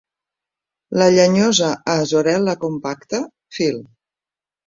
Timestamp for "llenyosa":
1.15-1.67